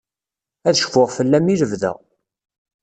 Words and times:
Ad 0.67 0.75
cfuɣ 0.79 1.09
fell-am 1.17 1.47
i 1.53 1.55
lebda. 1.61 1.93